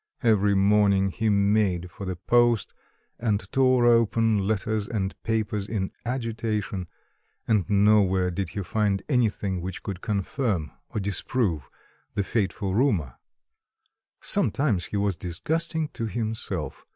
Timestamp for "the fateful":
12.15-12.73